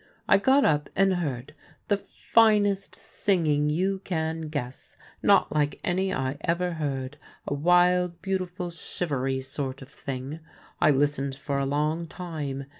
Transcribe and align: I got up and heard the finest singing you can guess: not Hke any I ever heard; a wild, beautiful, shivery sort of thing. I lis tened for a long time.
I 0.27 0.39
got 0.39 0.65
up 0.65 0.89
and 0.95 1.13
heard 1.13 1.53
the 1.87 1.95
finest 1.95 2.95
singing 2.95 3.69
you 3.69 3.99
can 4.03 4.47
guess: 4.49 4.97
not 5.21 5.51
Hke 5.51 5.79
any 5.83 6.11
I 6.11 6.37
ever 6.41 6.71
heard; 6.71 7.17
a 7.47 7.53
wild, 7.53 8.19
beautiful, 8.19 8.71
shivery 8.71 9.41
sort 9.41 9.83
of 9.83 9.89
thing. 9.89 10.39
I 10.79 10.89
lis 10.89 11.19
tened 11.19 11.35
for 11.35 11.59
a 11.59 11.67
long 11.67 12.07
time. 12.07 12.65